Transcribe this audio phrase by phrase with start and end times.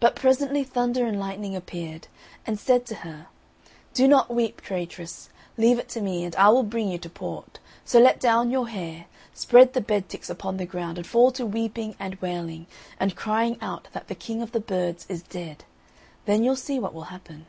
[0.00, 2.08] But presently Thunder and Lightning appeared,
[2.46, 3.26] and said to her,
[3.92, 7.58] "Do not weep, Traitress, leave it to me, and I will bring you to port;
[7.84, 9.04] so let down your hair,
[9.34, 12.68] spread the bed ticks upon the ground, and fall to weeping and wailing,
[12.98, 15.64] and crying out that the king of the birds is dead,
[16.24, 17.44] then you'll see what will happen."